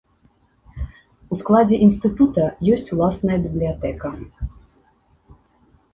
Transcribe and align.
У 1.35 1.37
складзе 1.41 1.77
інстытута 1.89 2.43
ёсць 2.73 2.89
ўласная 2.95 3.37
бібліятэка. 3.47 4.15